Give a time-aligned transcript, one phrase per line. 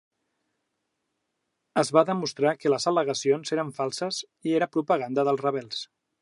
[1.81, 5.87] Es va demostrar que les al·legacions eren falses i era propaganda dels rebels.